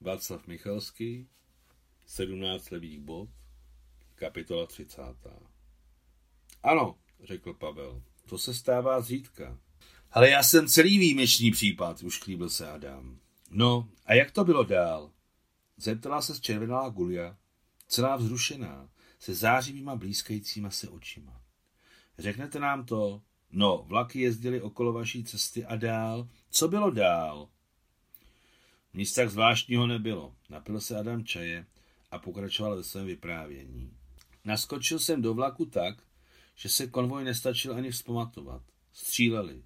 Václav 0.00 0.46
Michalský, 0.46 1.28
17 2.06 2.70
levých 2.70 3.00
bod, 3.00 3.28
kapitola 4.14 4.66
30. 4.66 5.02
Ano, 6.62 6.98
řekl 7.24 7.54
Pavel, 7.54 8.02
to 8.28 8.38
se 8.38 8.54
stává 8.54 9.00
zřídka. 9.00 9.58
Ale 10.10 10.30
já 10.30 10.42
jsem 10.42 10.68
celý 10.68 10.98
výjimečný 10.98 11.50
případ, 11.50 12.02
už 12.02 12.18
klíbil 12.18 12.50
se 12.50 12.70
Adam. 12.70 13.18
No, 13.50 13.88
a 14.06 14.14
jak 14.14 14.30
to 14.30 14.44
bylo 14.44 14.64
dál? 14.64 15.10
Zeptala 15.76 16.22
se 16.22 16.34
zčervenalá 16.34 16.88
Gulia, 16.88 17.36
celá 17.88 18.16
vzrušená, 18.16 18.90
se 19.18 19.34
zářivýma 19.34 19.96
blízkajícíma 19.96 20.70
se 20.70 20.88
očima. 20.88 21.42
Řeknete 22.18 22.58
nám 22.58 22.84
to? 22.84 23.22
No, 23.50 23.84
vlaky 23.86 24.20
jezdily 24.20 24.62
okolo 24.62 24.92
vaší 24.92 25.24
cesty 25.24 25.64
a 25.64 25.76
dál. 25.76 26.28
Co 26.50 26.68
bylo 26.68 26.90
dál? 26.90 27.48
Nic 28.96 29.14
tak 29.14 29.30
zvláštního 29.30 29.86
nebylo. 29.86 30.34
Napil 30.50 30.80
se 30.80 30.98
Adam 30.98 31.24
čaje 31.24 31.66
a 32.10 32.18
pokračoval 32.18 32.76
ve 32.76 32.82
svém 32.82 33.06
vyprávění. 33.06 33.96
Naskočil 34.44 34.98
jsem 34.98 35.22
do 35.22 35.34
vlaku 35.34 35.66
tak, 35.66 36.02
že 36.54 36.68
se 36.68 36.86
konvoj 36.86 37.24
nestačil 37.24 37.76
ani 37.76 37.90
vzpamatovat. 37.90 38.62
Stříleli. 38.92 39.62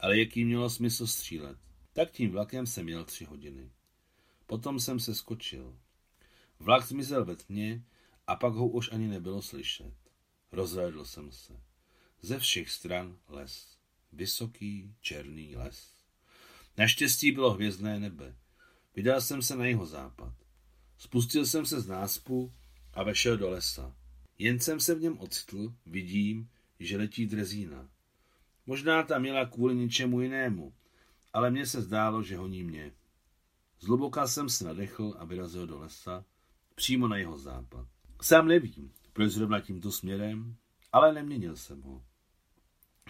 Ale 0.00 0.18
jaký 0.18 0.44
mělo 0.44 0.70
smysl 0.70 1.06
střílet? 1.06 1.58
Tak 1.92 2.10
tím 2.10 2.30
vlakem 2.30 2.66
jsem 2.66 2.88
jel 2.88 3.04
tři 3.04 3.24
hodiny. 3.24 3.70
Potom 4.46 4.80
jsem 4.80 5.00
se 5.00 5.14
skočil. 5.14 5.78
Vlak 6.60 6.86
zmizel 6.86 7.24
ve 7.24 7.36
tmě 7.36 7.84
a 8.26 8.36
pak 8.36 8.52
ho 8.52 8.68
už 8.68 8.92
ani 8.92 9.08
nebylo 9.08 9.42
slyšet. 9.42 9.94
Rozhlédl 10.52 11.04
jsem 11.04 11.32
se. 11.32 11.60
Ze 12.22 12.38
všech 12.38 12.70
stran 12.70 13.18
les. 13.28 13.76
Vysoký, 14.12 14.94
černý 15.00 15.56
les. 15.56 15.95
Naštěstí 16.78 17.32
bylo 17.32 17.52
hvězdné 17.52 18.00
nebe. 18.00 18.34
Vydal 18.96 19.20
jsem 19.20 19.42
se 19.42 19.56
na 19.56 19.66
jeho 19.66 19.86
západ. 19.86 20.34
Spustil 20.98 21.46
jsem 21.46 21.66
se 21.66 21.80
z 21.80 21.86
náspu 21.86 22.52
a 22.94 23.02
vešel 23.02 23.36
do 23.36 23.50
lesa. 23.50 23.94
Jen 24.38 24.60
jsem 24.60 24.80
se 24.80 24.94
v 24.94 25.00
něm 25.00 25.18
ocitl, 25.18 25.74
vidím, 25.86 26.48
že 26.80 26.96
letí 26.96 27.26
drezína. 27.26 27.88
Možná 28.66 29.02
tam 29.02 29.20
měla 29.22 29.46
kvůli 29.46 29.74
něčemu 29.74 30.20
jinému, 30.20 30.74
ale 31.32 31.50
mně 31.50 31.66
se 31.66 31.82
zdálo, 31.82 32.22
že 32.22 32.36
honí 32.36 32.62
mě. 32.62 32.92
Zluboka 33.80 34.26
jsem 34.26 34.48
se 34.48 34.64
nadechl 34.64 35.14
a 35.18 35.24
vyrazil 35.24 35.66
do 35.66 35.78
lesa, 35.78 36.24
přímo 36.74 37.08
na 37.08 37.16
jeho 37.16 37.38
západ. 37.38 37.86
Sám 38.22 38.48
nevím, 38.48 38.92
proč 39.12 39.32
zrovna 39.32 39.60
tímto 39.60 39.92
směrem, 39.92 40.56
ale 40.92 41.12
neměnil 41.12 41.56
jsem 41.56 41.82
ho. 41.82 42.04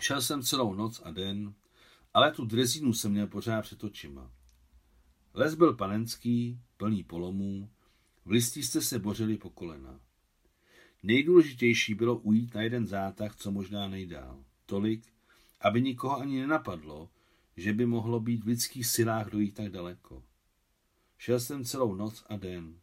Šel 0.00 0.22
jsem 0.22 0.42
celou 0.42 0.74
noc 0.74 1.00
a 1.04 1.10
den, 1.10 1.54
ale 2.16 2.32
tu 2.32 2.44
drezínu 2.44 2.92
jsem 2.92 3.12
měl 3.12 3.26
pořád 3.26 3.62
před 3.62 3.84
očima. 3.84 4.30
Les 5.34 5.54
byl 5.54 5.74
panenský, 5.74 6.60
plný 6.76 7.04
polomů, 7.04 7.70
v 8.24 8.30
listí 8.30 8.62
jste 8.62 8.80
se 8.80 8.98
bořili 8.98 9.36
po 9.38 9.50
kolena. 9.50 10.00
Nejdůležitější 11.02 11.94
bylo 11.94 12.16
ujít 12.16 12.54
na 12.54 12.62
jeden 12.62 12.86
zátah, 12.86 13.36
co 13.36 13.50
možná 13.50 13.88
nejdál. 13.88 14.44
Tolik, 14.66 15.02
aby 15.60 15.82
nikoho 15.82 16.20
ani 16.20 16.40
nenapadlo, 16.40 17.10
že 17.56 17.72
by 17.72 17.86
mohlo 17.86 18.20
být 18.20 18.44
v 18.44 18.46
lidských 18.46 18.86
silách 18.86 19.30
dojít 19.30 19.54
tak 19.54 19.68
daleko. 19.68 20.22
Šel 21.18 21.40
jsem 21.40 21.64
celou 21.64 21.94
noc 21.94 22.24
a 22.28 22.36
den. 22.36 22.80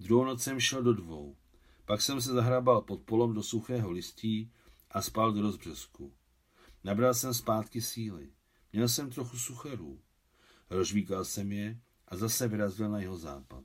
Druhou 0.00 0.24
noc 0.24 0.42
jsem 0.42 0.60
šel 0.60 0.82
do 0.82 0.92
dvou. 0.92 1.36
Pak 1.84 2.02
jsem 2.02 2.20
se 2.20 2.32
zahrabal 2.32 2.80
pod 2.80 3.00
polom 3.02 3.34
do 3.34 3.42
suchého 3.42 3.90
listí 3.90 4.52
a 4.90 5.02
spal 5.02 5.32
do 5.32 5.42
rozbřesku. 5.42 6.12
Nabral 6.84 7.14
jsem 7.14 7.34
zpátky 7.34 7.80
síly. 7.80 8.30
Měl 8.72 8.88
jsem 8.88 9.10
trochu 9.10 9.38
sucherů. 9.38 10.00
Rozvíkal 10.70 11.24
jsem 11.24 11.52
je 11.52 11.80
a 12.08 12.16
zase 12.16 12.48
vyrazil 12.48 12.90
na 12.90 13.00
jeho 13.00 13.18
západ. 13.18 13.64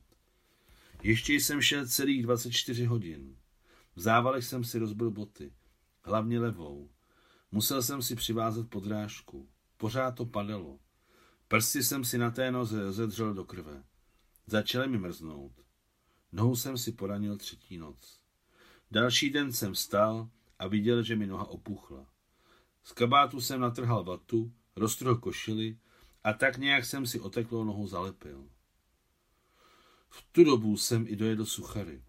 Ještě 1.03 1.33
jsem 1.33 1.61
šel 1.61 1.87
celých 1.87 2.23
24 2.23 2.85
hodin. 2.85 3.37
V 3.95 4.01
závalech 4.01 4.45
jsem 4.45 4.63
si 4.63 4.79
rozbil 4.79 5.11
boty, 5.11 5.53
hlavně 6.03 6.39
levou. 6.39 6.89
Musel 7.51 7.81
jsem 7.81 8.01
si 8.01 8.15
přivázat 8.15 8.69
podrážku. 8.69 9.49
Pořád 9.77 10.11
to 10.11 10.25
padalo. 10.25 10.79
Prsty 11.47 11.83
jsem 11.83 12.03
si 12.05 12.17
na 12.17 12.31
té 12.31 12.51
noze 12.51 12.83
rozedřel 12.83 13.33
do 13.33 13.45
krve. 13.45 13.83
Začaly 14.47 14.87
mi 14.87 14.97
mrznout. 14.97 15.51
Nohu 16.31 16.55
jsem 16.55 16.77
si 16.77 16.91
poranil 16.91 17.37
třetí 17.37 17.77
noc. 17.77 18.19
Další 18.91 19.29
den 19.29 19.51
jsem 19.51 19.73
vstal 19.73 20.29
a 20.59 20.67
viděl, 20.67 21.03
že 21.03 21.15
mi 21.15 21.27
noha 21.27 21.45
opuchla. 21.45 22.07
Z 22.83 22.91
kabátu 22.91 23.41
jsem 23.41 23.59
natrhal 23.59 24.03
vatu, 24.03 24.53
roztrhl 24.75 25.15
košily 25.15 25.77
a 26.23 26.33
tak 26.33 26.57
nějak 26.57 26.85
jsem 26.85 27.05
si 27.05 27.19
oteklou 27.19 27.63
nohu 27.63 27.87
zalepil. 27.87 28.49
V 30.09 30.27
tu 30.31 30.43
dobu 30.43 30.77
jsem 30.77 31.05
i 31.07 31.15
dojedl 31.15 31.45
suchary. 31.45 32.03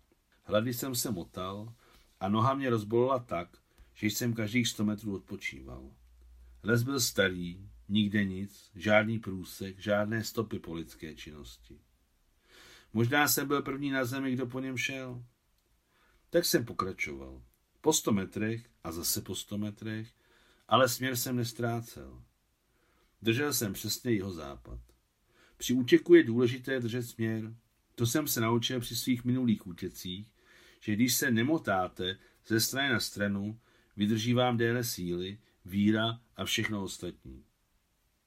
Hlady 0.45 0.75
jsem 0.75 0.95
se 0.95 1.11
motal 1.11 1.75
a 2.21 2.29
noha 2.29 2.55
mě 2.55 2.71
rozbolila 2.71 3.19
tak, 3.19 3.59
že 3.95 4.07
jsem 4.07 4.35
každých 4.35 4.69
100 4.69 4.85
metrů 4.85 5.15
odpočíval. 5.15 5.91
Les 6.63 6.83
byl 6.83 7.01
starý, 7.01 7.71
nikde 7.89 8.25
nic, 8.25 8.71
žádný 8.75 9.19
průsek, 9.19 9.79
žádné 9.79 10.25
stopy 10.25 10.59
po 10.59 10.75
lidské 10.75 11.15
činnosti. 11.15 11.81
Možná 12.93 13.29
jsem 13.29 13.49
byl 13.49 13.63
první 13.63 13.91
na 13.91 14.05
zemi, 14.05 14.33
kdo 14.33 14.47
po 14.47 14.61
něm 14.61 14.77
šel. 14.77 15.25
Tak 16.31 16.45
jsem 16.45 16.65
pokračoval. 16.65 17.43
Po 17.81 17.93
sto 17.93 18.13
metrech 18.13 18.71
a 18.85 18.93
zase 18.93 19.21
po 19.21 19.35
sto 19.35 19.59
metrech, 19.59 20.13
ale 20.69 20.89
směr 20.89 21.17
jsem 21.17 21.37
nestrácel. 21.37 22.23
Držel 23.25 23.53
jsem 23.53 23.73
přesně 23.73 24.13
jeho 24.13 24.33
západ. 24.33 24.81
Při 25.57 25.75
útěku 25.75 26.15
je 26.15 26.25
důležité 26.25 26.81
držet 26.81 27.03
směr. 27.03 27.55
To 27.95 28.07
jsem 28.07 28.29
se 28.29 28.41
naučil 28.41 28.81
při 28.81 28.97
svých 28.97 29.25
minulých 29.25 29.67
útěcích, 29.67 30.33
že 30.81 30.93
když 30.93 31.15
se 31.15 31.31
nemotáte 31.31 32.19
ze 32.47 32.61
strany 32.61 32.93
na 32.93 33.01
stranu, 33.01 33.61
vydrží 33.97 34.35
vám 34.35 34.57
déle 34.57 34.85
síly, 34.85 35.39
víra 35.65 36.21
a 36.37 36.45
všechno 36.45 36.83
ostatní. 36.83 37.45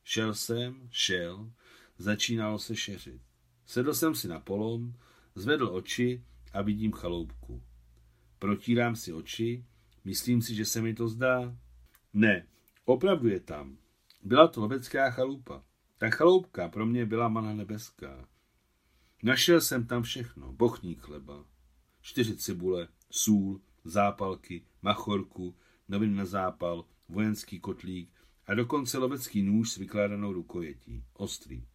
Šel 0.04 0.34
jsem, 0.34 0.88
šel, 0.92 1.52
začínalo 1.98 2.60
se 2.60 2.76
šeřit. 2.76 3.22
Sedl 3.66 3.94
jsem 3.94 4.16
si 4.16 4.28
na 4.28 4.40
polom, 4.40 4.94
zvedl 5.36 5.70
oči 5.74 6.24
a 6.54 6.62
vidím 6.62 6.92
chaloupku. 6.92 7.64
Protírám 8.40 8.96
si 8.96 9.14
oči, 9.14 9.66
myslím 10.04 10.42
si, 10.42 10.56
že 10.56 10.66
se 10.66 10.82
mi 10.82 10.94
to 10.94 11.08
zdá. 11.08 11.58
Ne, 12.14 12.48
opravdu 12.86 13.28
je 13.28 13.40
tam. 13.40 13.78
Byla 14.28 14.48
to 14.48 14.62
lovecká 14.62 15.12
chalupa. 15.12 15.64
Ta 15.98 16.10
chaloupka 16.10 16.70
pro 16.70 16.86
mě 16.86 17.06
byla 17.06 17.28
mana 17.28 17.54
nebeská. 17.54 18.28
Našel 19.24 19.62
jsem 19.62 19.88
tam 19.88 20.04
všechno. 20.04 20.54
Bochník 20.54 21.02
chleba, 21.02 21.46
čtyři 22.02 22.38
cibule, 22.38 22.88
sůl, 23.12 23.62
zápalky, 23.84 24.66
machorku, 24.82 25.56
novin 25.88 26.16
na 26.16 26.26
zápal, 26.26 26.86
vojenský 27.10 27.60
kotlík 27.60 28.10
a 28.46 28.54
dokonce 28.54 28.98
lovecký 28.98 29.42
nůž 29.42 29.72
s 29.72 29.78
vykládanou 29.78 30.34
rukojetí, 30.34 31.04
ostrý. 31.14 31.68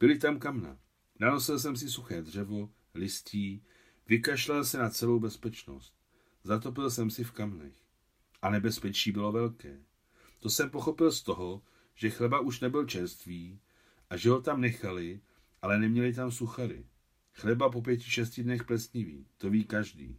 Byly 0.00 0.18
tam 0.18 0.38
kamna. 0.38 0.78
Nanosil 1.20 1.58
jsem 1.58 1.76
si 1.76 1.88
suché 1.88 2.22
dřevo, 2.22 2.70
listí, 2.94 3.64
vykašlal 4.08 4.64
se 4.64 4.78
na 4.78 4.90
celou 4.90 5.20
bezpečnost. 5.20 5.94
Zatopil 6.42 6.90
jsem 6.90 7.10
si 7.10 7.24
v 7.24 7.32
kamnech. 7.32 7.74
A 8.42 8.50
nebezpečí 8.50 9.12
bylo 9.12 9.32
velké. 9.32 9.80
To 10.44 10.50
jsem 10.50 10.70
pochopil 10.70 11.12
z 11.12 11.22
toho, 11.22 11.62
že 11.94 12.10
chleba 12.10 12.40
už 12.40 12.60
nebyl 12.60 12.84
čerstvý 12.86 13.60
a 14.10 14.16
že 14.16 14.30
ho 14.30 14.40
tam 14.40 14.60
nechali, 14.60 15.20
ale 15.62 15.78
neměli 15.78 16.14
tam 16.14 16.30
suchary. 16.30 16.86
Chleba 17.32 17.70
po 17.70 17.82
pěti, 17.82 18.10
šesti 18.10 18.42
dnech 18.42 18.64
plesnivý, 18.64 19.26
to 19.38 19.50
ví 19.50 19.64
každý. 19.64 20.18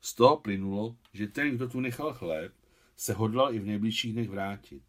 Z 0.00 0.14
toho 0.14 0.36
plynulo, 0.36 0.96
že 1.12 1.26
ten, 1.26 1.56
kdo 1.56 1.68
tu 1.68 1.80
nechal 1.80 2.14
chléb, 2.14 2.52
se 2.96 3.12
hodlal 3.12 3.54
i 3.54 3.58
v 3.58 3.66
nejbližších 3.66 4.12
dnech 4.12 4.28
vrátit. 4.28 4.82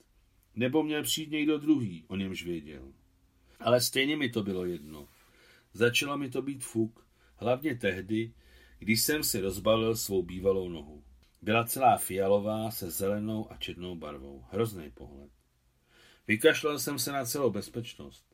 Nebo 0.55 0.83
měl 0.83 1.03
přijít 1.03 1.31
někdo 1.31 1.57
druhý, 1.57 2.05
o 2.07 2.15
němž 2.15 2.43
věděl. 2.43 2.93
Ale 3.59 3.81
stejně 3.81 4.17
mi 4.17 4.29
to 4.29 4.43
bylo 4.43 4.65
jedno. 4.65 5.07
Začalo 5.73 6.17
mi 6.17 6.29
to 6.29 6.41
být 6.41 6.63
fuk, 6.63 7.07
hlavně 7.35 7.75
tehdy, 7.75 8.33
když 8.79 9.01
jsem 9.01 9.23
si 9.23 9.41
rozbalil 9.41 9.95
svou 9.95 10.23
bývalou 10.23 10.69
nohu. 10.69 11.03
Byla 11.45 11.63
celá 11.63 11.97
fialová 11.97 12.71
se 12.71 12.91
zelenou 12.91 13.51
a 13.51 13.57
černou 13.57 13.95
barvou. 13.95 14.45
Hrozný 14.51 14.91
pohled. 14.91 15.31
Vykašlal 16.27 16.79
jsem 16.79 16.99
se 16.99 17.11
na 17.11 17.25
celou 17.25 17.49
bezpečnost. 17.49 18.25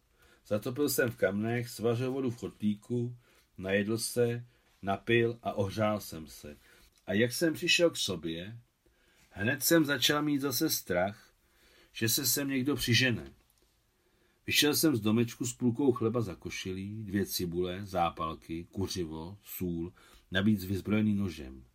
Zatopil 0.48 0.90
jsem 0.90 1.12
v 1.12 1.16
kamnech, 1.16 1.70
svařil 1.70 2.12
vodu 2.12 2.32
v 2.32 2.40
kotlíku, 2.40 3.18
najedl 3.58 3.98
se, 3.98 4.46
napil 4.82 5.40
a 5.44 5.54
ohřál 5.54 6.00
jsem 6.00 6.28
se. 6.28 6.58
A 7.06 7.14
jak 7.14 7.32
jsem 7.32 7.54
přišel 7.54 7.90
k 7.90 7.98
sobě, 7.98 8.58
hned 9.30 9.64
jsem 9.64 9.86
začal 9.86 10.22
mít 10.22 10.40
zase 10.42 10.70
strach, 10.70 11.34
že 11.92 12.10
se 12.10 12.26
sem 12.26 12.50
někdo 12.50 12.76
přižene. 12.76 13.34
Vyšel 14.48 14.76
jsem 14.76 14.96
z 14.96 15.02
domečku 15.02 15.46
s 15.46 15.54
půlkou 15.54 15.92
chleba 15.92 16.22
za 16.22 16.36
košilí, 16.36 17.04
dvě 17.04 17.26
cibule, 17.26 17.86
zápalky, 17.86 18.68
kuřivo, 18.72 19.38
sůl, 19.44 19.94
navíc 20.32 20.66
vyzbrojený 20.66 21.16
nožem. 21.16 21.71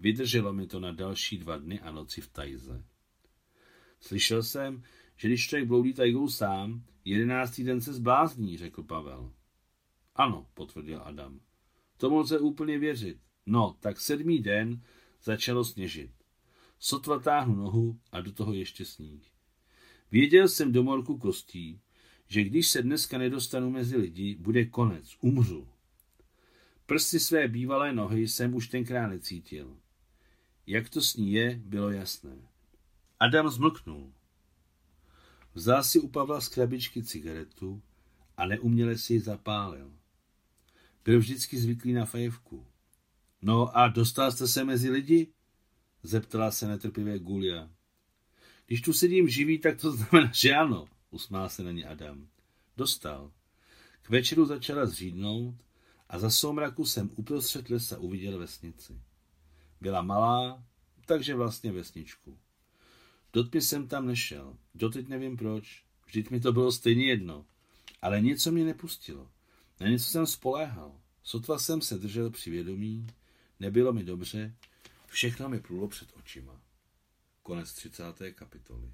Vydrželo 0.00 0.52
mi 0.52 0.66
to 0.66 0.80
na 0.80 0.92
další 0.92 1.38
dva 1.38 1.58
dny 1.58 1.80
a 1.80 1.90
noci 1.90 2.20
v 2.20 2.28
tajze. 2.28 2.84
Slyšel 4.00 4.42
jsem, 4.42 4.82
že 5.16 5.28
když 5.28 5.48
člověk 5.48 5.68
bloudí 5.68 5.94
tajgou 5.94 6.28
sám, 6.28 6.84
Jedenáctý 7.04 7.64
den 7.64 7.80
se 7.80 7.92
zblázní, 7.92 8.58
řekl 8.58 8.82
Pavel. 8.82 9.32
Ano, 10.14 10.46
potvrdil 10.54 11.02
Adam. 11.04 11.40
Tomu 11.96 12.18
lze 12.18 12.38
úplně 12.38 12.78
věřit. 12.78 13.18
No, 13.46 13.76
tak 13.80 14.00
sedmý 14.00 14.38
den 14.38 14.82
začalo 15.22 15.64
sněžit. 15.64 16.10
Sotva 16.78 17.18
táhnu 17.18 17.54
nohu 17.54 18.00
a 18.12 18.20
do 18.20 18.32
toho 18.32 18.52
ještě 18.52 18.84
sníh. 18.84 19.22
Věděl 20.10 20.48
jsem 20.48 20.72
do 20.72 20.82
morku 20.82 21.18
kostí, 21.18 21.80
že 22.28 22.44
když 22.44 22.68
se 22.68 22.82
dneska 22.82 23.18
nedostanu 23.18 23.70
mezi 23.70 23.96
lidi, 23.96 24.36
bude 24.40 24.64
konec, 24.64 25.16
umřu. 25.20 25.68
Prsty 26.86 27.20
své 27.20 27.48
bývalé 27.48 27.92
nohy 27.92 28.28
jsem 28.28 28.54
už 28.54 28.68
tenkrát 28.68 29.06
necítil. 29.06 29.76
Jak 30.70 30.88
to 30.88 31.02
s 31.02 31.16
ní 31.16 31.32
je, 31.32 31.60
bylo 31.64 31.90
jasné. 31.90 32.36
Adam 33.20 33.48
zmlknul. 33.48 34.12
Vzal 35.54 35.84
si 35.84 35.98
u 35.98 36.08
Pavla 36.08 36.40
z 36.40 36.48
krabičky 36.48 37.02
cigaretu 37.02 37.82
a 38.36 38.46
neuměle 38.46 38.98
si 38.98 39.12
ji 39.12 39.20
zapálil. 39.20 39.92
Byl 41.04 41.18
vždycky 41.18 41.58
zvyklý 41.58 41.92
na 41.92 42.04
fajevku. 42.04 42.66
No 43.42 43.76
a 43.76 43.88
dostal 43.88 44.32
jste 44.32 44.48
se 44.48 44.64
mezi 44.64 44.90
lidi? 44.90 45.32
Zeptala 46.02 46.50
se 46.50 46.68
netrpivě 46.68 47.18
Gulia. 47.18 47.70
Když 48.66 48.80
tu 48.80 48.92
sedím 48.92 49.28
živý, 49.28 49.58
tak 49.58 49.80
to 49.80 49.92
znamená, 49.96 50.30
že 50.34 50.54
ano, 50.54 50.88
usmál 51.10 51.48
se 51.48 51.62
na 51.62 51.72
ně 51.72 51.84
Adam. 51.84 52.28
Dostal. 52.76 53.32
K 54.02 54.10
večeru 54.10 54.46
začala 54.46 54.86
zřídnout 54.86 55.54
a 56.08 56.18
za 56.18 56.30
soumraku 56.30 56.84
jsem 56.84 57.10
uprostřed 57.16 57.70
lesa 57.70 57.98
uviděl 57.98 58.38
vesnici. 58.38 59.00
Byla 59.80 60.02
malá, 60.02 60.64
takže 61.06 61.34
vlastně 61.34 61.72
vesničku. 61.72 62.38
Do 63.32 63.44
tmy 63.44 63.60
jsem 63.60 63.88
tam 63.88 64.06
nešel. 64.06 64.56
Doteď 64.74 65.08
nevím 65.08 65.36
proč. 65.36 65.84
Vždyť 66.06 66.30
mi 66.30 66.40
to 66.40 66.52
bylo 66.52 66.72
stejně 66.72 67.04
jedno. 67.04 67.46
Ale 68.02 68.20
něco 68.20 68.52
mě 68.52 68.64
nepustilo. 68.64 69.30
Na 69.80 69.88
něco 69.88 70.04
jsem 70.04 70.26
spoléhal. 70.26 71.00
Sotva 71.22 71.58
jsem 71.58 71.80
se 71.80 71.98
držel 71.98 72.30
při 72.30 72.50
vědomí. 72.50 73.06
Nebylo 73.60 73.92
mi 73.92 74.04
dobře. 74.04 74.54
Všechno 75.06 75.48
mi 75.48 75.60
plulo 75.60 75.88
před 75.88 76.08
očima. 76.16 76.60
Konec 77.42 77.72
30. 77.72 78.04
kapitoly. 78.34 78.92